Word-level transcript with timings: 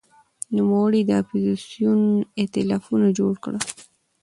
نوموړي 0.57 1.01
د 1.05 1.11
اپوزېسیون 1.21 2.01
ائتلافونه 2.39 3.07
جوړ 3.17 3.33
کړل. 3.43 3.65